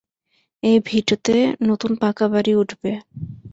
[0.63, 1.35] এ ভিটতে
[1.61, 2.91] নতুন পাকা বাড়ি উঠবে।